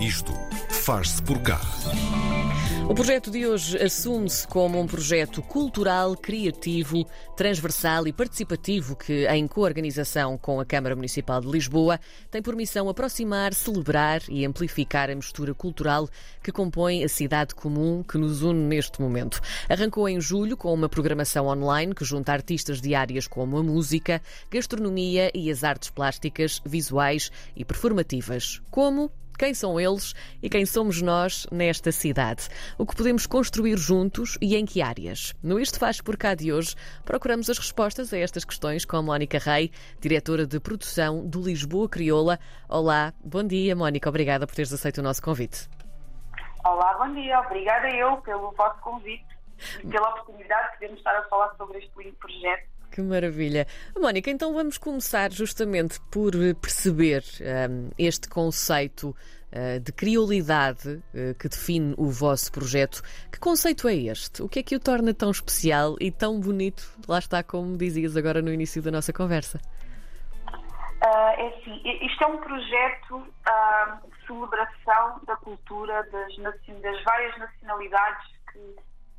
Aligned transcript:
Isto 0.00 0.32
faz-se 0.70 1.22
por 1.22 1.38
cá. 1.40 1.60
O 2.88 2.94
projeto 2.94 3.32
de 3.32 3.44
hoje 3.44 3.82
assume-se 3.82 4.46
como 4.46 4.80
um 4.80 4.86
projeto 4.86 5.42
cultural, 5.42 6.16
criativo, 6.16 7.04
transversal 7.36 8.06
e 8.06 8.12
participativo 8.12 8.94
que, 8.94 9.26
em 9.26 9.48
coorganização 9.48 10.38
com 10.38 10.60
a 10.60 10.64
Câmara 10.64 10.94
Municipal 10.94 11.40
de 11.40 11.48
Lisboa, 11.48 11.98
tem 12.30 12.40
por 12.40 12.54
missão 12.54 12.88
aproximar, 12.88 13.52
celebrar 13.54 14.22
e 14.28 14.46
amplificar 14.46 15.10
a 15.10 15.16
mistura 15.16 15.52
cultural 15.52 16.08
que 16.40 16.52
compõe 16.52 17.02
a 17.02 17.08
cidade 17.08 17.56
comum 17.56 18.04
que 18.04 18.16
nos 18.16 18.42
une 18.42 18.60
neste 18.60 19.02
momento. 19.02 19.40
Arrancou 19.68 20.08
em 20.08 20.20
julho 20.20 20.56
com 20.56 20.72
uma 20.72 20.88
programação 20.88 21.48
online 21.48 21.92
que 21.92 22.04
junta 22.04 22.32
artistas 22.32 22.80
de 22.80 22.94
áreas 22.94 23.26
como 23.26 23.58
a 23.58 23.64
música, 23.64 24.22
gastronomia 24.48 25.28
e 25.34 25.50
as 25.50 25.64
artes 25.64 25.90
plásticas, 25.90 26.62
visuais 26.64 27.32
e 27.56 27.64
performativas, 27.64 28.62
como 28.70 29.10
quem 29.36 29.54
são 29.54 29.78
eles 29.78 30.14
e 30.42 30.48
quem 30.48 30.64
somos 30.66 31.00
nós 31.02 31.46
nesta 31.50 31.92
cidade. 31.92 32.48
O 32.78 32.86
que 32.86 32.96
podemos 32.96 33.26
construir 33.26 33.76
juntos 33.78 34.38
e 34.40 34.56
em 34.56 34.64
que 34.64 34.82
áreas? 34.82 35.34
No 35.42 35.60
Isto 35.60 35.78
Faz 35.78 36.00
Por 36.00 36.16
Cá 36.16 36.34
de 36.34 36.52
hoje, 36.52 36.74
procuramos 37.04 37.50
as 37.50 37.58
respostas 37.58 38.12
a 38.12 38.18
estas 38.18 38.44
questões 38.44 38.84
com 38.84 38.96
a 38.96 39.02
Mónica 39.02 39.38
Rei, 39.38 39.70
diretora 40.00 40.46
de 40.46 40.58
produção 40.58 41.26
do 41.26 41.40
Lisboa 41.42 41.88
Crioula. 41.88 42.38
Olá, 42.68 43.12
bom 43.24 43.44
dia, 43.44 43.76
Mónica. 43.76 44.08
Obrigada 44.08 44.46
por 44.46 44.54
teres 44.54 44.72
aceito 44.72 44.98
o 44.98 45.02
nosso 45.02 45.22
convite. 45.22 45.68
Olá, 46.64 46.94
bom 46.98 47.12
dia. 47.14 47.40
Obrigada 47.40 47.88
eu 47.90 48.16
pelo 48.18 48.50
vosso 48.52 48.80
convite 48.80 49.26
e 49.82 49.86
pela 49.86 50.08
oportunidade 50.10 50.66
de 50.66 50.74
podermos 50.74 50.98
estar 50.98 51.16
a 51.16 51.22
falar 51.28 51.54
sobre 51.56 51.78
este 51.78 51.90
lindo 51.96 52.16
projeto 52.16 52.75
que 52.96 53.02
maravilha. 53.02 53.66
Mónica, 53.94 54.30
então 54.30 54.54
vamos 54.54 54.78
começar 54.78 55.30
justamente 55.30 56.00
por 56.10 56.32
perceber 56.62 57.22
um, 57.70 57.90
este 57.98 58.26
conceito 58.26 59.14
uh, 59.52 59.78
de 59.80 59.92
criolidade 59.92 60.88
uh, 60.94 61.34
que 61.38 61.46
define 61.46 61.94
o 61.98 62.08
vosso 62.08 62.50
projeto. 62.50 63.02
Que 63.30 63.38
conceito 63.38 63.86
é 63.86 63.94
este? 63.94 64.42
O 64.42 64.48
que 64.48 64.60
é 64.60 64.62
que 64.62 64.74
o 64.74 64.80
torna 64.80 65.12
tão 65.12 65.30
especial 65.30 65.96
e 66.00 66.10
tão 66.10 66.40
bonito? 66.40 66.88
Lá 67.06 67.18
está, 67.18 67.42
como 67.42 67.76
dizias 67.76 68.16
agora 68.16 68.40
no 68.40 68.50
início 68.50 68.80
da 68.80 68.90
nossa 68.90 69.12
conversa. 69.12 69.60
Uh, 70.48 71.36
é 71.36 71.48
assim, 71.48 72.06
isto 72.06 72.24
é 72.24 72.26
um 72.26 72.38
projeto 72.38 73.26
de 74.08 74.26
celebração 74.26 75.20
da 75.26 75.36
cultura 75.36 76.02
das, 76.04 76.34
das 76.80 77.04
várias 77.04 77.36
nacionalidades 77.36 78.26
que, 78.50 78.76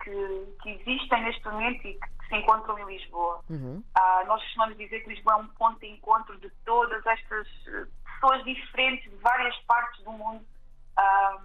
que, 0.07 0.55
que 0.61 0.69
existem 0.69 1.23
neste 1.23 1.43
momento 1.45 1.85
e 1.85 1.93
que 1.93 2.27
se 2.29 2.35
encontram 2.35 2.79
em 2.79 2.85
Lisboa. 2.85 3.41
Uhum. 3.49 3.83
Uh, 3.97 4.27
nós 4.27 4.41
costumamos 4.43 4.77
dizer 4.77 5.01
que 5.01 5.09
Lisboa 5.09 5.35
é 5.35 5.41
um 5.41 5.47
ponto 5.49 5.79
de 5.79 5.87
encontro 5.87 6.37
de 6.39 6.49
todas 6.65 7.05
estas 7.05 7.47
eh, 7.67 7.85
pessoas 8.13 8.43
diferentes 8.45 9.09
de 9.09 9.17
várias 9.17 9.55
partes 9.65 10.01
do 10.03 10.11
mundo 10.11 10.41
uh, 10.97 11.41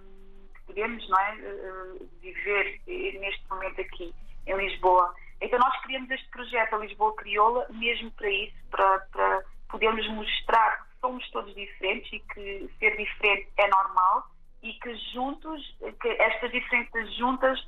que 0.55 0.61
podemos 0.67 1.09
não 1.09 1.19
é, 1.19 1.35
uh, 1.35 2.09
viver 2.21 2.81
neste 3.19 3.49
momento 3.49 3.81
aqui 3.81 4.13
em 4.47 4.55
Lisboa. 4.55 5.13
Então 5.41 5.59
nós 5.59 5.81
criamos 5.81 6.09
este 6.09 6.29
projeto, 6.29 6.75
a 6.75 6.79
Lisboa 6.79 7.13
Crioula, 7.15 7.67
mesmo 7.69 8.11
para 8.11 8.29
isso, 8.29 8.55
para, 8.71 8.99
para 9.11 9.43
podermos 9.69 10.07
mostrar 10.09 10.83
que 10.83 10.99
somos 11.01 11.29
todos 11.31 11.53
diferentes 11.53 12.13
e 12.13 12.19
que 12.19 12.69
ser 12.79 12.95
diferente 12.95 13.49
é 13.57 13.67
normal 13.67 14.25
e 14.61 14.73
que 14.73 14.95
juntos, 15.13 15.77
que 16.01 16.07
estas 16.07 16.51
diferenças 16.51 17.13
juntas 17.15 17.59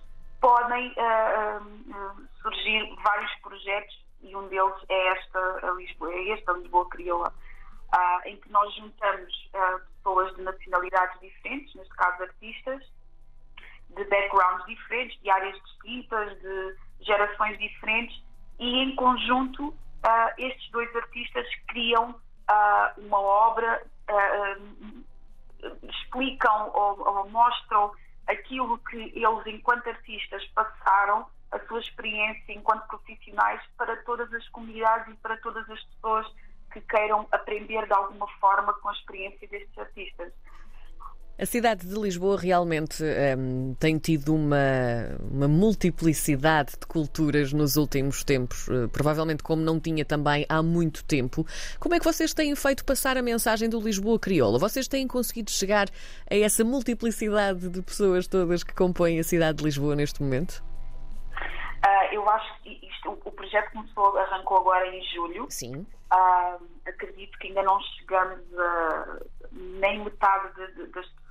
podem 0.46 0.90
uh, 0.90 1.58
uh, 1.58 2.28
surgir 2.40 2.96
vários 3.04 3.34
projetos 3.42 4.06
e 4.22 4.36
um 4.36 4.48
deles 4.48 4.76
é 4.90 5.08
esta 5.08 5.72
Lisboa, 5.76 6.14
é 6.14 6.30
esta 6.34 6.52
Lisboa 6.52 6.88
Crioula, 6.88 7.34
uh, 7.92 8.28
em 8.28 8.38
que 8.38 8.52
nós 8.52 8.72
juntamos 8.76 9.50
pessoas 9.98 10.36
de 10.36 10.44
nacionalidades 10.44 11.20
diferentes, 11.20 11.74
neste 11.74 11.96
caso 11.96 12.22
artistas, 12.22 12.84
de 13.90 14.04
backgrounds 14.04 14.66
diferentes, 14.68 15.20
de 15.22 15.32
áreas 15.32 15.60
distintas, 15.64 16.40
de 16.40 16.76
gerações 17.02 17.58
diferentes, 17.58 18.24
e 18.60 18.84
em 18.84 18.96
conjunto 18.96 19.76
estes 20.38 20.70
dois 20.70 20.96
artistas 20.96 21.48
criam 21.68 22.16
uma 22.98 23.20
obra, 23.20 23.84
explicam 25.84 26.72
ou, 26.74 27.00
ou 27.00 27.30
mostram 27.30 27.92
aquilo 28.28 28.78
que 28.80 28.98
eles, 28.98 29.48
enquanto 29.48 29.88
artistas, 29.88 30.46
passaram, 30.48 31.28
a 31.52 31.60
sua 31.68 31.80
experiência 31.80 32.54
enquanto 32.54 32.88
profissionais 32.88 33.62
para 33.78 33.96
todas 34.04 34.32
as 34.34 34.48
comunidades 34.50 35.14
e 35.14 35.18
para 35.18 35.38
todas 35.38 35.70
as 35.70 35.82
pessoas 35.84 36.28
que 36.72 36.82
queiram 36.82 37.28
aprender 37.32 37.86
de 37.86 37.94
alguma 37.94 38.28
forma 38.40 38.74
com 38.74 38.90
a 38.90 38.94
experiência 38.94 39.48
destes 39.48 39.78
artistas. 39.78 40.34
A 41.38 41.46
cidade 41.46 41.86
de 41.86 41.94
Lisboa 42.00 42.40
realmente 42.40 43.04
um, 43.38 43.76
tem 43.78 43.98
tido 43.98 44.34
uma, 44.34 44.56
uma, 45.30 45.50
multiplicidade 45.50 46.72
de 46.80 46.88
culturas 46.88 47.52
nos 47.52 47.76
últimos 47.76 48.24
tempos, 48.24 48.70
uh, 48.70 48.88
provavelmente 48.88 49.44
como 49.44 49.62
não 49.62 49.78
tinha 49.78 50.06
também 50.06 50.46
há 50.48 50.64
muito 50.64 51.04
tempo. 51.04 51.46
Como 51.78 51.94
é 51.94 52.00
que 52.00 52.06
vocês 52.06 52.34
têm 52.34 52.56
feito 52.56 52.86
passar 52.86 53.18
a 53.18 53.22
mensagem 53.22 53.70
do 53.70 53.82
Lisboa 53.82 54.18
Crioula? 54.18 54.58
Vocês 54.58 54.88
têm 54.88 55.06
conseguido 55.10 55.52
chegar 55.52 55.90
a 56.32 56.36
essa 56.38 56.64
multiplicidade 56.64 57.68
de 57.68 57.82
pessoas 57.82 58.28
todas 58.28 58.64
que 58.64 58.74
compõem 58.74 59.20
a 59.20 59.24
cidade 59.24 59.58
de 59.58 59.66
Lisboa 59.66 59.94
neste 59.94 60.24
momento? 60.24 60.64
Uh, 61.34 62.14
eu 62.14 62.30
acho 62.30 62.62
que 62.62 62.80
isto, 62.82 63.12
o, 63.26 63.32
projeto 63.34 63.74
começou, 63.74 64.18
arrancou 64.20 64.60
agora 64.60 64.88
em 64.88 65.04
julho. 65.14 65.48
Sim. 65.50 65.86
Uh, 66.14 66.66
acredito 66.86 67.38
que 67.40 67.48
ainda 67.48 67.62
não 67.62 67.78
chegamos 67.82 68.40
a 68.58 69.20
nem 69.52 70.02
metade 70.02 70.56
de, 70.56 70.68
de, 70.76 70.92
das 70.94 71.06
pessoas 71.06 71.25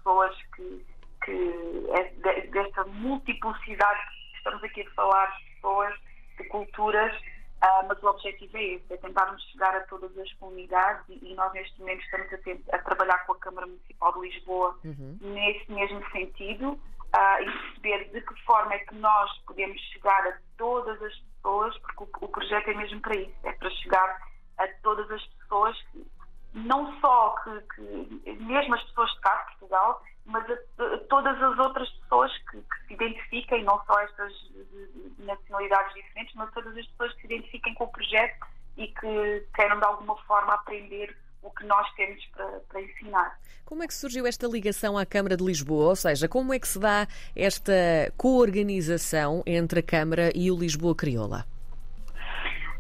que, 0.55 0.85
que 1.25 1.87
é 1.95 2.41
desta 2.49 2.85
multiplicidade 2.85 4.01
que 4.11 4.37
estamos 4.39 4.63
aqui 4.63 4.83
a 4.83 4.91
falar 4.91 5.27
de 5.27 5.55
pessoas, 5.55 5.95
de 6.39 6.45
culturas, 6.45 7.15
uh, 7.17 7.87
mas 7.89 8.03
o 8.03 8.07
objetivo 8.09 8.57
é 8.57 8.65
esse, 8.65 8.93
é 8.93 8.97
tentarmos 8.99 9.43
chegar 9.51 9.75
a 9.75 9.81
todas 9.81 10.17
as 10.19 10.33
comunidades 10.35 11.05
e, 11.09 11.33
e 11.33 11.35
nós 11.35 11.53
neste 11.53 11.79
momento 11.81 12.03
estamos 12.03 12.33
a, 12.33 12.77
a, 12.77 12.79
trabalhar 12.81 13.19
com 13.27 13.33
a 13.33 13.39
Câmara 13.39 13.67
Municipal 13.67 14.13
de 14.13 14.29
Lisboa 14.29 14.79
uhum. 14.85 15.19
nesse 15.21 15.73
mesmo 15.73 16.03
sentido 16.11 16.73
uh, 16.73 17.43
e 17.43 17.51
perceber 17.51 18.11
de 18.11 18.21
que 18.21 18.43
forma 18.45 18.75
é 18.75 18.79
que 18.81 18.95
nós 18.97 19.31
podemos 19.47 19.81
chegar 19.93 20.27
a 20.27 20.39
todas 20.59 21.03
as 21.03 21.17
pessoas, 21.19 21.77
porque 21.79 22.05
o, 22.05 22.25
o 22.25 22.29
projeto 22.29 22.69
é 22.69 22.75
mesmo 22.75 23.01
para 23.01 23.17
isso, 23.17 23.35
é 23.45 23.53
para 23.53 23.71
chegar 23.71 24.21
a 24.59 24.69
todas 24.83 25.11
as 25.11 25.25
pessoas 25.27 25.77
que 25.91 26.07
não 26.55 26.99
só 27.01 27.35
que, 27.43 27.61
que, 27.75 28.33
mesmo 28.41 28.75
as 28.75 28.83
pessoas 28.85 29.11
de 29.11 29.21
cá 29.21 29.35
de 29.35 29.59
Portugal, 29.59 30.03
mas 30.25 30.45
a, 30.49 30.95
a 30.95 30.99
todas 31.09 31.43
as 31.43 31.59
outras 31.59 31.89
pessoas 31.91 32.33
que, 32.51 32.59
que, 32.59 32.87
se 32.87 32.95
identifiquem, 32.95 33.65
não 33.65 33.83
só 33.85 34.01
estas 34.01 34.33
de, 34.33 35.15
de 35.17 35.25
nacionalidades 35.25 35.93
diferentes, 35.95 36.35
mas 36.37 36.53
todas 36.53 36.77
as 36.77 36.87
pessoas 36.87 37.13
que 37.15 37.21
se 37.23 37.27
identifiquem 37.27 37.75
com 37.75 37.85
o 37.85 37.89
projeto 37.89 38.47
e 38.77 38.87
que 38.87 39.47
queiram 39.55 39.79
de 39.79 39.85
alguma 39.85 40.17
forma 40.23 40.55
aprender 40.55 41.17
o 41.43 41.51
que 41.51 41.65
nós 41.67 41.87
temos 41.95 42.25
para, 42.27 42.61
para, 42.69 42.81
ensinar. 42.81 43.39
Como 43.65 43.83
é 43.83 43.87
que 43.87 43.95
surgiu 43.95 44.27
esta 44.27 44.47
ligação 44.47 44.97
à 44.97 45.05
Câmara 45.05 45.37
de 45.37 45.45
Lisboa? 45.45 45.91
Ou 45.91 45.97
seja, 45.97 46.29
como 46.29 46.55
é 46.55 46.59
que 46.59 46.67
se 46.67 46.79
dá 46.79 47.07
esta 47.37 47.73
coorganização 48.17 49.43
entre 49.47 49.81
a 49.81 49.83
Câmara 49.83 50.31
e 50.35 50.51
o 50.51 50.57
Lisboa 50.57 50.95
Crioula? 50.95 51.45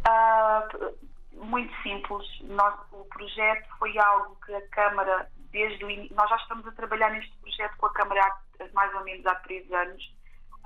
Uh, 0.06 0.94
muito 1.44 1.74
simples. 1.82 2.26
Nós, 2.42 2.74
o 2.92 3.04
projeto 3.04 3.68
foi 3.78 3.96
algo 3.98 4.36
que 4.44 4.54
a 4.54 4.68
Câmara, 4.68 5.28
desde 5.50 5.84
o 5.84 5.90
início, 5.90 6.16
nós 6.16 6.28
já 6.28 6.36
estamos 6.36 6.66
a 6.66 6.72
trabalhar 6.72 7.10
neste 7.10 7.36
projeto 7.38 7.76
com 7.76 7.86
a 7.86 7.92
Câmara 7.92 8.20
há 8.22 8.74
mais 8.74 8.94
ou 8.94 9.04
menos 9.04 9.24
há 9.26 9.34
três 9.36 9.70
anos. 9.72 10.14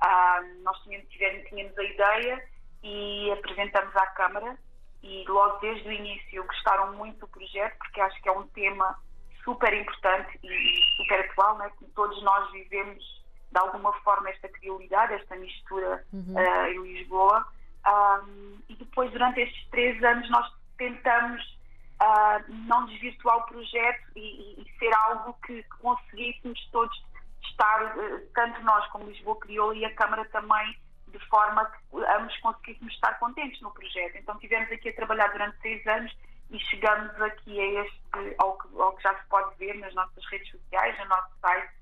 Ah, 0.01 0.41
nós 0.63 0.77
tínhamos, 0.83 1.07
tivemos, 1.09 1.47
tínhamos 1.49 1.77
a 1.77 1.83
ideia 1.83 2.47
e 2.83 3.31
apresentamos 3.31 3.95
à 3.95 4.07
Câmara 4.07 4.57
e 5.03 5.25
logo 5.27 5.57
desde 5.57 5.87
o 5.87 5.91
início 5.91 6.43
gostaram 6.45 6.93
muito 6.93 7.19
do 7.19 7.27
projeto 7.27 7.77
porque 7.77 8.01
acho 8.01 8.21
que 8.21 8.29
é 8.29 8.31
um 8.31 8.47
tema 8.47 8.97
super 9.43 9.73
importante 9.73 10.39
e 10.43 10.79
super 10.97 11.19
atual, 11.21 11.57
né? 11.57 11.71
que 11.77 11.85
todos 11.91 12.21
nós 12.23 12.51
vivemos 12.51 13.03
de 13.51 13.59
alguma 13.59 13.91
forma 14.01 14.29
esta 14.29 14.47
criolidade, 14.49 15.13
esta 15.13 15.35
mistura 15.35 16.03
uhum. 16.13 16.35
uh, 16.35 16.65
em 16.67 16.83
Lisboa. 16.83 17.45
Um, 17.87 18.59
e 18.69 18.75
depois, 18.75 19.11
durante 19.11 19.41
estes 19.41 19.67
três 19.69 20.03
anos, 20.03 20.29
nós 20.29 20.58
tentamos 20.79 21.59
uh, 22.01 22.51
não 22.67 22.85
desvirtuar 22.87 23.37
o 23.37 23.45
projeto 23.45 24.03
e, 24.15 24.61
e, 24.61 24.79
ser 24.79 24.91
algo 24.95 25.33
que 25.45 25.61
conseguíssemos 25.81 26.59
todos 26.71 27.05
estar, 27.43 27.95
uh, 27.97 28.27
tanto 28.33 28.61
nós 28.63 28.87
como 28.87 29.05
Lisboa 29.05 29.39
Crioula 29.39 29.75
e 29.75 29.85
a 29.85 29.93
Câmara 29.93 30.25
também, 30.29 30.75
de 31.09 31.19
forma 31.27 31.65
que 31.65 32.03
ambos 32.17 32.35
conseguíssemos 32.37 32.93
estar 32.93 33.19
contentes 33.19 33.61
no 33.61 33.71
projeto. 33.71 34.17
Então 34.17 34.37
tivemos 34.39 34.71
aqui 34.71 34.89
a 34.89 34.95
trabalhar 34.95 35.27
durante 35.27 35.59
seis 35.61 35.85
anos 35.85 36.15
e 36.49 36.59
chegamos 36.59 37.21
aqui 37.21 37.59
a 37.59 37.83
este, 37.83 38.35
ao 38.39 38.57
que, 38.57 38.81
ao 38.81 38.95
que 38.95 39.03
já 39.03 39.13
se 39.15 39.27
pode 39.27 39.55
ver 39.57 39.75
nas 39.75 39.93
nossas 39.93 40.25
redes 40.27 40.49
sociais, 40.49 40.97
no 40.99 41.05
nosso 41.05 41.29
site, 41.41 41.73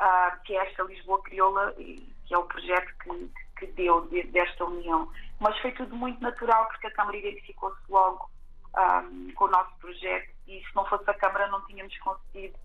uh, 0.00 0.42
que 0.44 0.56
é 0.56 0.66
esta 0.68 0.82
Lisboa 0.84 1.22
Crioula, 1.22 1.72
que 1.74 2.34
é 2.34 2.38
o 2.38 2.44
projeto 2.44 2.92
que, 3.02 3.30
que 3.58 3.66
deu 3.72 4.06
de, 4.08 4.24
desta 4.24 4.64
união. 4.64 5.10
Mas 5.40 5.58
foi 5.60 5.72
tudo 5.72 5.96
muito 5.96 6.20
natural 6.20 6.66
porque 6.66 6.86
a 6.88 6.92
Câmara 6.92 7.16
identificou-se 7.16 7.80
logo 7.88 8.30
um, 8.76 9.32
com 9.34 9.44
o 9.44 9.50
nosso 9.50 9.76
projeto 9.78 10.30
e 10.46 10.60
se 10.60 10.74
não 10.74 10.84
fosse 10.86 11.08
a 11.10 11.14
Câmara 11.14 11.48
não 11.48 11.64
tínhamos 11.66 11.96
conseguido 11.98 12.58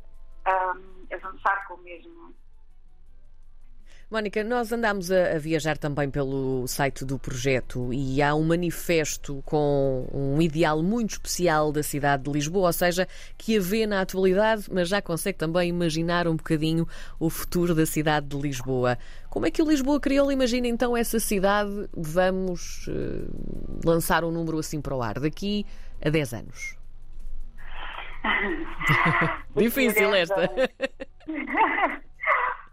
um, 0.47 1.13
avançar 1.13 1.67
com 1.67 1.75
o 1.75 1.83
mesmo. 1.83 2.33
Mónica, 4.09 4.41
nós 4.41 4.71
andamos 4.71 5.11
a, 5.11 5.37
viajar 5.37 5.77
também 5.77 6.09
pelo 6.09 6.65
site 6.65 7.03
do 7.03 7.19
projeto 7.19 7.93
e 7.93 8.21
há 8.21 8.33
um 8.33 8.43
manifesto 8.45 9.43
com 9.45 10.07
um 10.13 10.41
ideal 10.41 10.81
muito 10.81 11.11
especial 11.11 11.73
da 11.73 11.83
cidade 11.83 12.23
de 12.23 12.31
Lisboa, 12.31 12.67
ou 12.67 12.73
seja, 12.73 13.05
que 13.37 13.57
a 13.57 13.59
vê 13.59 13.85
na 13.85 13.99
atualidade, 13.99 14.69
mas 14.71 14.87
já 14.87 15.01
consegue 15.01 15.37
também 15.37 15.67
imaginar 15.67 16.25
um 16.25 16.37
bocadinho 16.37 16.87
o 17.19 17.29
futuro 17.29 17.75
da 17.75 17.85
cidade 17.85 18.27
de 18.27 18.37
Lisboa. 18.37 18.97
Como 19.29 19.45
é 19.45 19.51
que 19.51 19.61
o 19.61 19.67
Lisboa 19.67 19.99
Crioula 19.99 20.31
imagina 20.31 20.69
então 20.69 20.95
essa 20.95 21.19
cidade? 21.19 21.89
Vamos 21.93 22.87
uh, 22.87 23.29
lançar 23.85 24.23
um 24.23 24.31
número 24.31 24.57
assim 24.57 24.79
para 24.79 24.95
o 24.95 25.01
ar, 25.01 25.19
daqui 25.19 25.65
a 26.03 26.09
10 26.09 26.33
anos. 26.33 26.77
Difícil 29.55 30.13
esta. 30.13 30.49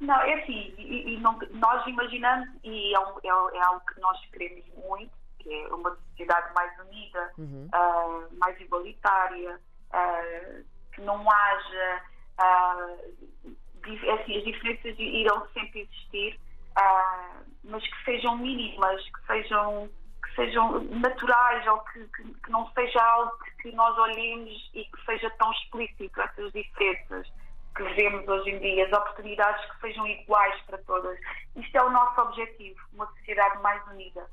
Não, 0.05 0.21
é 0.21 0.35
assim, 0.35 0.75
e, 0.77 1.15
e 1.15 1.21
não, 1.21 1.39
nós 1.53 1.87
imaginamos, 1.87 2.49
e 2.63 2.95
é, 2.95 3.01
um, 3.01 3.19
é, 3.23 3.57
é, 3.57 3.63
algo 3.63 3.81
que 3.87 4.01
nós 4.01 4.21
queremos 4.27 4.65
muito, 4.77 5.13
que 5.39 5.53
é 5.53 5.69
uma 5.69 5.97
sociedade 5.97 6.53
mais 6.55 6.79
unida, 6.81 7.33
uhum. 7.39 7.69
uh, 7.73 8.39
mais 8.39 8.61
igualitária, 8.61 9.59
uh, 9.93 10.65
que 10.93 11.01
não 11.01 11.25
haja. 11.31 12.03
Uh, 12.39 13.57
assim, 14.15 14.37
as 14.39 14.45
diferenças 14.45 14.95
irão 14.99 15.47
sempre 15.53 15.81
existir, 15.81 16.39
mas 17.63 17.83
que 17.83 18.05
sejam 18.05 18.37
mínimas, 18.39 19.03
que 19.03 19.27
sejam, 19.27 19.91
sejam 20.35 20.83
naturais, 20.85 21.67
ou 21.67 21.79
que, 21.81 22.05
que, 22.09 22.23
que 22.23 22.51
não 22.51 22.67
seja 22.73 23.03
algo 23.03 23.33
que 23.61 23.73
nós 23.73 23.97
olhemos 23.99 24.71
e 24.75 24.85
que 24.85 25.05
seja 25.05 25.31
tão 25.39 25.51
explícito 25.53 26.21
essas 26.21 26.53
diferenças 26.53 27.31
que 27.77 27.83
vemos 27.95 28.27
hoje 28.29 28.51
em 28.51 28.59
dia, 28.61 28.87
as 28.87 28.93
oportunidades 28.93 29.65
que 29.73 29.81
sejam 29.81 30.07
iguais 30.07 30.61
para 30.63 30.79
todas. 30.79 31.19
Isto 31.57 31.77
é 31.77 31.83
o 31.83 31.91
nosso 31.91 32.21
objetivo, 32.21 32.81
uma 32.93 33.07
sociedade 33.07 33.61
mais 33.63 33.85
unida. 33.89 34.29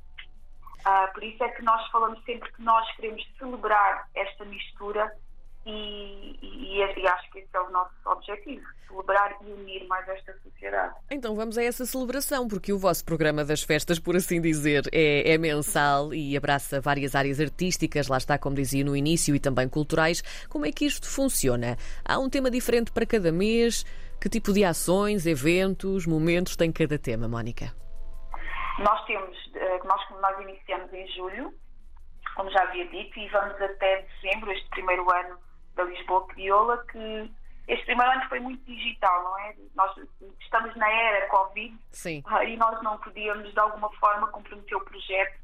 Uh, 0.86 1.12
por 1.12 1.22
isso 1.22 1.42
é 1.42 1.48
que 1.48 1.62
nós 1.62 1.84
falamos 1.90 2.22
sempre 2.24 2.50
que 2.52 2.62
nós 2.62 2.90
queremos 2.96 3.24
celebrar 3.38 4.08
esta 4.14 4.44
mistura 4.44 5.12
e, 5.64 6.38
e, 6.42 6.76
e, 6.76 7.08
acho 7.08 7.30
que 7.30 7.38
esse 7.38 7.48
é 7.54 7.60
o 7.60 7.70
nosso 7.70 7.94
objetivo, 8.06 8.66
celebrar 8.88 9.36
e 9.42 9.52
unir 9.52 9.86
mais 9.86 10.08
esta 10.08 10.36
sociedade. 10.42 10.94
Então 11.10 11.36
vamos 11.36 11.56
a 11.56 11.62
essa 11.62 11.86
celebração, 11.86 12.48
porque 12.48 12.72
o 12.72 12.78
vosso 12.78 13.04
programa 13.04 13.44
das 13.44 13.62
festas, 13.62 13.98
por 13.98 14.16
assim 14.16 14.40
dizer, 14.40 14.82
é, 14.92 15.32
é 15.34 15.38
mensal 15.38 16.12
e 16.12 16.36
abraça 16.36 16.80
várias 16.80 17.14
áreas 17.14 17.40
artísticas, 17.40 18.08
lá 18.08 18.16
está, 18.16 18.38
como 18.38 18.56
dizia 18.56 18.84
no 18.84 18.96
início, 18.96 19.36
e 19.36 19.40
também 19.40 19.68
culturais. 19.68 20.22
Como 20.48 20.66
é 20.66 20.72
que 20.72 20.84
isto 20.84 21.08
funciona? 21.08 21.76
Há 22.04 22.18
um 22.18 22.28
tema 22.28 22.50
diferente 22.50 22.90
para 22.90 23.06
cada 23.06 23.30
mês? 23.30 23.84
Que 24.20 24.28
tipo 24.28 24.52
de 24.52 24.64
ações, 24.64 25.26
eventos, 25.26 26.06
momentos 26.06 26.56
tem 26.56 26.72
cada 26.72 26.98
tema, 26.98 27.28
Mónica? 27.28 27.72
Nós 28.78 29.04
temos, 29.04 29.36
eh, 29.54 29.80
nós, 29.84 30.00
nós 30.20 30.40
iniciamos 30.40 30.92
em 30.92 31.06
julho, 31.08 31.54
como 32.34 32.50
já 32.50 32.62
havia 32.62 32.86
dito, 32.88 33.18
e 33.18 33.28
vamos 33.28 33.60
até 33.60 34.06
dezembro, 34.22 34.50
este 34.52 34.68
primeiro 34.70 35.02
ano 35.12 35.51
da 35.74 35.84
Lisboa 35.84 36.26
Crioula, 36.28 36.84
que 36.90 37.30
este 37.68 37.86
primeiro 37.86 38.12
ano 38.12 38.28
foi 38.28 38.40
muito 38.40 38.64
digital, 38.64 39.22
não 39.24 39.38
é? 39.38 39.54
Nós 39.74 39.94
estamos 40.40 40.74
na 40.76 40.90
era 40.90 41.28
Covid 41.28 41.76
Sim. 41.90 42.22
Ah, 42.26 42.44
e 42.44 42.56
nós 42.56 42.82
não 42.82 42.98
podíamos, 42.98 43.52
de 43.52 43.58
alguma 43.58 43.90
forma, 43.94 44.26
comprometer 44.28 44.76
o 44.76 44.84
projeto 44.84 45.40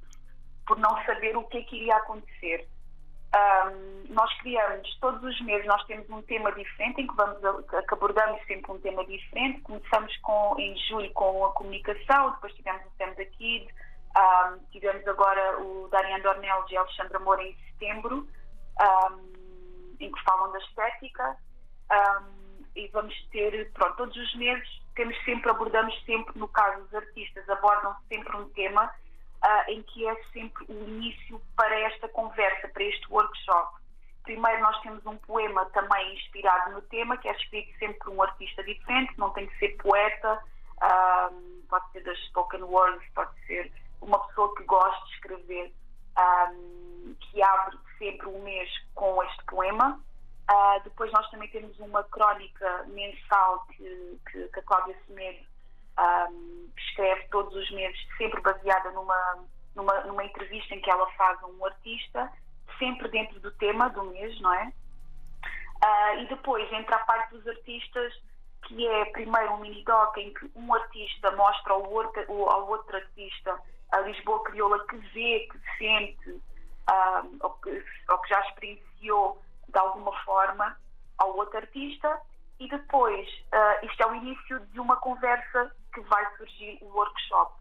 por 0.67 0.79
não 0.79 1.03
saber 1.05 1.37
o 1.37 1.45
que 1.45 1.59
é 1.59 1.63
que 1.63 1.77
iria 1.77 1.97
acontecer. 1.97 2.69
Um, 3.35 4.13
nós 4.15 4.33
criamos 4.39 4.97
todos 5.01 5.23
os 5.23 5.41
meses, 5.43 5.67
nós 5.67 5.85
temos 5.85 6.09
um 6.11 6.23
tema 6.23 6.51
diferente 6.53 7.03
em 7.03 7.07
que, 7.07 7.15
vamos 7.15 7.43
a, 7.45 7.83
que 7.83 7.95
abordamos 7.95 8.43
sempre 8.47 8.73
um 8.73 8.81
tema 8.81 9.05
diferente. 9.07 9.61
Começamos 9.61 10.17
com, 10.19 10.57
em 10.59 10.77
julho 10.89 11.13
com 11.13 11.45
a 11.47 11.53
comunicação, 11.53 12.33
depois 12.33 12.55
tivemos 12.55 12.83
o 12.87 12.91
Sam 12.97 13.13
da 13.15 13.25
Kid, 13.25 13.69
um, 14.17 14.59
tivemos 14.71 15.07
agora 15.07 15.61
o 15.61 15.89
Darian 15.89 16.21
Dornel 16.21 16.65
e 16.71 16.77
Alexandra 16.77 17.19
Moura 17.21 17.43
em 17.43 17.57
setembro. 17.71 18.29
Um, 18.81 19.48
em 20.01 20.11
que 20.11 20.23
falam 20.23 20.53
da 20.53 20.59
estética 20.59 21.37
um, 21.91 22.65
e 22.77 22.89
vamos 22.89 23.15
ter, 23.31 23.71
pronto, 23.73 23.97
todos 23.97 24.17
os 24.17 24.35
meses 24.37 24.69
temos 24.95 25.17
sempre, 25.25 25.51
abordamos 25.51 25.95
sempre, 26.05 26.37
no 26.39 26.49
caso 26.49 26.83
dos 26.83 26.95
artistas, 26.95 27.49
abordam 27.49 27.95
sempre 28.09 28.37
um 28.37 28.49
tema 28.51 28.85
uh, 28.87 29.71
em 29.71 29.83
que 29.83 30.07
é 30.07 30.15
sempre 30.33 30.65
o 30.69 30.89
início 30.89 31.41
para 31.57 31.75
esta 31.81 32.09
conversa, 32.09 32.69
para 32.69 32.83
este 32.83 33.07
workshop. 33.09 33.79
Primeiro 34.25 34.61
nós 34.61 34.81
temos 34.83 35.05
um 35.07 35.17
poema 35.19 35.65
também 35.67 36.15
inspirado 36.15 36.73
no 36.73 36.83
tema, 36.83 37.17
que 37.17 37.29
é 37.29 37.33
escrito 37.33 37.79
sempre 37.79 37.99
por 37.99 38.11
um 38.11 38.23
artista 38.23 38.63
diferente, 38.65 39.15
não 39.17 39.31
tem 39.31 39.47
que 39.47 39.59
ser 39.59 39.77
poeta, 39.77 40.43
um, 40.83 41.63
pode 41.69 41.91
ser 41.93 42.03
das 42.03 42.19
spoken 42.27 42.63
words, 42.63 43.03
pode 43.15 43.33
ser 43.47 43.73
uma 44.01 44.19
pessoa 44.27 44.55
que 44.57 44.65
gosta 44.65 45.05
de 45.07 45.13
escrever, 45.15 45.73
um, 46.19 47.15
que 47.21 47.43
abre 47.43 47.79
sempre 47.99 48.29
um 48.29 48.43
mês 48.43 48.71
com 48.95 49.23
este 49.25 49.45
poema. 49.45 50.01
Uh, 50.51 50.83
depois 50.85 51.13
nós 51.13 51.29
também 51.31 51.49
temos 51.51 51.79
uma 51.79 52.03
crónica 52.05 52.85
mensal 52.89 53.67
que, 53.67 54.19
que, 54.31 54.49
que 54.49 54.61
a 54.61 54.63
Cláudia 54.63 54.97
Semedo 55.07 55.45
um, 55.99 56.71
escreve 56.77 57.29
todos 57.31 57.55
os 57.55 57.71
meses, 57.71 57.99
sempre 58.17 58.41
baseada 58.41 58.91
numa, 58.93 59.45
numa, 59.75 60.01
numa 60.05 60.25
entrevista 60.25 60.75
em 60.75 60.81
que 60.81 60.91
ela 60.91 61.07
faz 61.13 61.43
a 61.43 61.47
um 61.47 61.65
artista, 61.67 62.33
sempre 62.79 63.09
dentro 63.09 63.39
do 63.41 63.51
tema 63.53 63.91
do 63.91 64.05
mês, 64.05 64.41
não 64.41 64.55
é? 64.55 64.73
Uh, 65.85 66.21
e 66.21 66.27
depois 66.29 66.73
entra 66.73 66.97
a 66.97 67.01
parte 67.01 67.35
dos 67.35 67.47
artistas, 67.47 68.15
que 68.63 68.87
é 68.87 69.05
primeiro 69.07 69.53
um 69.53 69.59
mini-doc 69.59 70.17
em 70.17 70.33
que 70.33 70.51
um 70.57 70.75
artista 70.75 71.31
mostra 71.33 71.73
ao 71.75 71.91
outro, 71.91 72.49
ao 72.49 72.69
outro 72.69 72.97
artista 72.97 73.61
a 73.93 74.01
Lisboa 74.01 74.43
Crioula 74.45 74.85
que 74.87 74.97
vê, 74.97 75.49
que 75.51 75.79
sente, 75.79 76.43
um, 76.91 77.39
ou, 77.41 77.51
que, 77.51 77.85
ou 78.09 78.19
que 78.19 78.29
já 78.29 78.41
experienciou 78.49 79.43
de 79.69 79.79
alguma 79.79 80.13
forma 80.25 80.77
ao 81.19 81.37
outro 81.37 81.59
artista 81.59 82.21
e 82.59 82.69
depois 82.69 83.29
uh, 83.53 83.87
isto 83.87 84.03
é 84.03 84.07
o 84.07 84.15
início 84.15 84.61
de 84.61 84.81
uma 84.81 84.97
conversa 84.97 85.75
que 85.93 86.01
vai 86.03 86.25
surgir 86.37 86.79
o 86.81 86.87
workshop. 86.87 87.53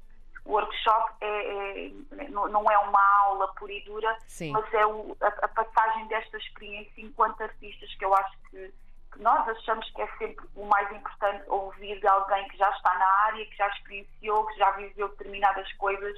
O 0.45 0.53
workshop 0.53 1.13
é, 1.21 1.87
é, 1.87 2.27
não 2.29 2.71
é 2.71 2.77
uma 2.79 3.01
aula 3.25 3.53
pura 3.55 3.73
e 3.73 3.83
dura, 3.83 4.17
Sim. 4.27 4.51
mas 4.51 4.73
é 4.73 4.85
o, 4.85 5.15
a, 5.19 5.27
a, 5.27 5.47
passagem 5.49 6.07
desta 6.07 6.37
experiência 6.37 7.01
enquanto 7.01 7.41
artistas, 7.41 7.93
que 7.95 8.05
eu 8.05 8.15
acho 8.15 8.37
que, 8.49 8.73
que, 9.11 9.21
nós 9.21 9.47
achamos 9.49 9.89
que 9.91 10.01
é 10.01 10.07
sempre 10.17 10.45
o 10.55 10.65
mais 10.65 10.89
importante 10.91 11.43
ouvir 11.47 11.99
de 11.99 12.07
alguém 12.07 12.47
que 12.47 12.57
já 12.57 12.69
está 12.69 12.97
na 12.97 13.05
área, 13.25 13.45
que 13.45 13.57
já 13.57 13.67
experienciou, 13.67 14.45
que 14.47 14.57
já 14.57 14.71
viveu 14.71 15.09
determinadas 15.09 15.71
coisas 15.73 16.17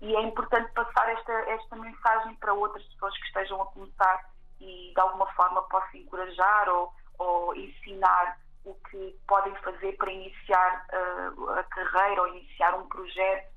e 0.00 0.14
é 0.14 0.22
importante 0.22 0.70
passar 0.72 1.08
esta, 1.10 1.32
esta 1.32 1.76
mensagem 1.76 2.34
para 2.36 2.54
outras 2.54 2.84
pessoas 2.84 3.16
que 3.18 3.26
estejam 3.26 3.60
a 3.60 3.66
começar 3.66 4.30
e 4.60 4.92
de 4.94 5.00
alguma 5.00 5.26
forma 5.32 5.62
possa 5.62 5.96
encorajar 5.96 6.68
ou, 6.68 6.92
ou 7.18 7.54
ensinar 7.56 8.38
o 8.64 8.74
que 8.90 9.16
podem 9.26 9.54
fazer 9.56 9.96
para 9.96 10.12
iniciar 10.12 10.86
uh, 10.92 11.50
a 11.50 11.62
carreira 11.64 12.22
ou 12.22 12.28
iniciar 12.28 12.74
um 12.74 12.88
projeto, 12.88 13.48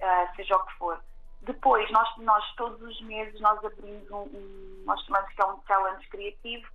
uh, 0.00 0.36
seja 0.36 0.56
o 0.56 0.64
que 0.66 0.74
for. 0.74 1.00
Depois, 1.42 1.90
nós, 1.90 2.16
nós 2.18 2.54
todos 2.54 2.80
os 2.80 3.00
meses 3.02 3.38
nós 3.40 3.62
abrimos 3.64 4.08
um, 4.10 4.22
um 4.22 4.82
nós 4.86 5.00
chamamos 5.04 5.32
que 5.32 5.42
é 5.42 5.46
um 5.46 5.62
challenge 5.66 6.08
criativo, 6.08 6.68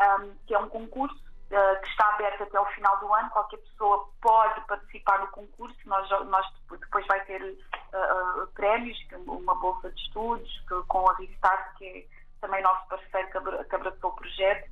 um, 0.00 0.34
que 0.46 0.54
é 0.54 0.58
um 0.58 0.68
concurso 0.68 1.29
que 1.50 1.88
está 1.88 2.08
aberto 2.10 2.44
até 2.44 2.60
o 2.60 2.66
final 2.66 2.96
do 3.00 3.12
ano. 3.12 3.28
Qualquer 3.30 3.58
pessoa 3.58 4.08
pode 4.22 4.60
participar 4.66 5.18
no 5.18 5.26
concurso. 5.28 5.76
Nós, 5.84 6.08
nós 6.28 6.46
depois 6.70 7.04
vai 7.06 7.20
ter 7.24 7.42
uh, 7.42 8.46
prémios, 8.54 8.96
uma 9.26 9.54
bolsa 9.56 9.90
de 9.90 10.00
estudos 10.00 10.48
que, 10.68 10.82
com 10.86 11.08
a 11.10 11.14
Restart, 11.16 11.76
que 11.76 11.84
é 11.84 12.20
também 12.40 12.62
nosso 12.62 12.86
parceiro 12.88 13.28
que 13.30 13.74
abraçou 13.74 14.10
o 14.10 14.14
projeto, 14.14 14.70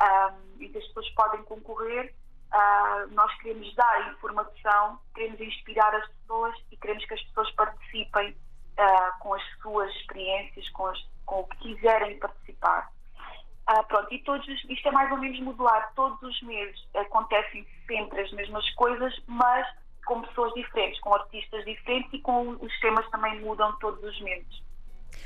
um, 0.00 0.62
e 0.62 0.68
que 0.68 0.78
as 0.78 0.86
pessoas 0.86 1.10
podem 1.10 1.42
concorrer. 1.42 2.14
Uh, 2.52 3.12
nós 3.14 3.34
queremos 3.40 3.74
dar 3.74 4.12
informação, 4.12 5.00
queremos 5.14 5.40
inspirar 5.40 5.94
as 5.94 6.06
pessoas 6.08 6.54
e 6.70 6.76
queremos 6.76 7.04
que 7.06 7.14
as 7.14 7.22
pessoas 7.22 7.50
participem 7.52 8.30
uh, 8.78 9.18
com 9.20 9.34
as 9.34 9.42
suas 9.60 9.90
experiências, 9.96 10.68
com, 10.70 10.86
as, 10.86 10.98
com 11.26 11.40
o 11.40 11.44
que 11.48 11.74
quiserem 11.74 12.18
participar. 12.18 12.31
E 14.12 14.18
todos, 14.18 14.46
isto 14.68 14.88
é 14.88 14.90
mais 14.90 15.10
ou 15.10 15.16
menos 15.16 15.40
modular. 15.40 15.90
Todos 15.96 16.20
os 16.20 16.42
meses 16.42 16.86
acontecem 16.94 17.66
sempre 17.86 18.20
as 18.20 18.30
mesmas 18.32 18.68
coisas, 18.74 19.18
mas 19.26 19.66
com 20.04 20.20
pessoas 20.20 20.52
diferentes, 20.52 21.00
com 21.00 21.14
artistas 21.14 21.64
diferentes 21.64 22.12
e 22.12 22.18
com 22.18 22.50
os 22.50 22.80
temas 22.80 23.08
também 23.08 23.40
mudam 23.40 23.74
todos 23.78 24.04
os 24.04 24.20
meses. 24.20 24.62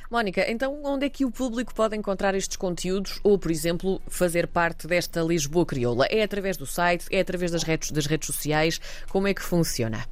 Mónica, 0.08 0.48
então 0.48 0.80
onde 0.84 1.06
é 1.06 1.10
que 1.10 1.24
o 1.24 1.32
público 1.32 1.74
pode 1.74 1.96
encontrar 1.96 2.36
estes 2.36 2.56
conteúdos 2.56 3.20
ou, 3.24 3.36
por 3.36 3.50
exemplo, 3.50 4.00
fazer 4.08 4.46
parte 4.46 4.86
desta 4.86 5.20
Lisboa 5.20 5.66
Crioula? 5.66 6.06
É 6.08 6.22
através 6.22 6.56
do 6.56 6.64
site? 6.64 7.08
É 7.10 7.18
através 7.18 7.50
das 7.50 7.64
redes, 7.64 7.90
das 7.90 8.06
redes 8.06 8.28
sociais? 8.28 8.78
Como 9.10 9.26
é 9.26 9.34
que 9.34 9.42
funciona? 9.42 10.04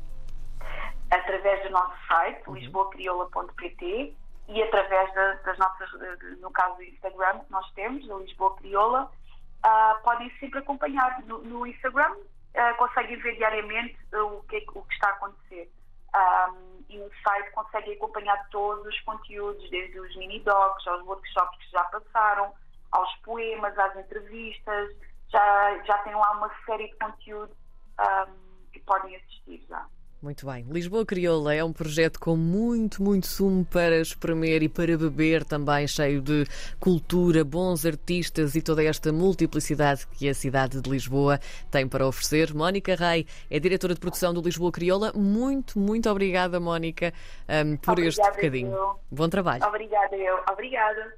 Através 1.12 1.62
do 1.62 1.70
nosso 1.70 1.94
site, 2.08 2.42
uhum. 2.48 2.54
lisboacriola.pt 2.56 4.16
e 4.48 4.62
através 4.62 5.12
das 5.14 5.58
nossas, 5.58 5.90
no 6.40 6.50
caso 6.50 6.76
do 6.76 6.82
Instagram 6.82 7.40
que 7.40 7.52
nós 7.52 7.70
temos, 7.72 8.06
da 8.06 8.16
Lisboa 8.16 8.56
Crioula. 8.56 9.10
uh, 9.64 10.02
podem 10.02 10.30
sempre 10.38 10.58
acompanhar 10.58 11.22
no, 11.22 11.38
no 11.38 11.66
Instagram, 11.66 12.12
uh, 12.12 12.76
conseguem 12.76 13.16
ver 13.16 13.36
diariamente 13.36 13.96
o 14.12 14.42
que, 14.42 14.64
o 14.74 14.82
que 14.82 14.94
está 14.94 15.08
a 15.08 15.12
acontecer. 15.12 15.70
Um, 16.14 16.84
e 16.88 16.98
no 16.98 17.10
site 17.26 17.50
conseguem 17.52 17.94
acompanhar 17.94 18.48
todos 18.50 18.86
os 18.86 19.00
conteúdos, 19.00 19.68
desde 19.70 19.98
os 19.98 20.16
mini-docs, 20.16 20.86
aos 20.86 21.02
workshops 21.02 21.58
que 21.58 21.70
já 21.72 21.82
passaram, 21.84 22.52
aos 22.92 23.12
poemas, 23.16 23.76
às 23.76 23.96
entrevistas, 23.96 24.94
já, 25.28 25.82
já 25.84 25.98
tem 25.98 26.14
lá 26.14 26.30
uma 26.32 26.50
série 26.64 26.88
de 26.88 26.96
conteúdo 26.96 27.56
um, 27.98 28.70
que 28.72 28.80
podem 28.80 29.16
assistir 29.16 29.64
já. 29.68 29.84
Muito 30.24 30.46
bem. 30.46 30.64
Lisboa 30.70 31.04
Crioula 31.04 31.54
é 31.54 31.62
um 31.62 31.70
projeto 31.70 32.18
com 32.18 32.34
muito, 32.34 33.02
muito 33.02 33.26
sumo 33.26 33.62
para 33.62 34.00
espremer 34.00 34.62
e 34.62 34.70
para 34.70 34.96
beber 34.96 35.44
também, 35.44 35.86
cheio 35.86 36.22
de 36.22 36.46
cultura, 36.80 37.44
bons 37.44 37.84
artistas 37.84 38.54
e 38.54 38.62
toda 38.62 38.82
esta 38.82 39.12
multiplicidade 39.12 40.06
que 40.06 40.26
a 40.26 40.32
cidade 40.32 40.80
de 40.80 40.88
Lisboa 40.88 41.38
tem 41.70 41.86
para 41.86 42.06
oferecer. 42.06 42.54
Mónica 42.54 42.94
Rei 42.94 43.26
é 43.50 43.60
diretora 43.60 43.92
de 43.92 44.00
produção 44.00 44.32
do 44.32 44.40
Lisboa 44.40 44.72
Crioula. 44.72 45.12
Muito, 45.14 45.78
muito 45.78 46.08
obrigada, 46.08 46.58
Mónica, 46.58 47.12
um, 47.46 47.76
por 47.76 47.92
obrigada 47.92 48.08
este 48.08 48.30
bocadinho. 48.30 48.72
Eu. 48.72 48.98
Bom 49.10 49.28
trabalho. 49.28 49.62
Obrigada, 49.66 50.16
eu. 50.16 50.38
Obrigada. 50.50 51.12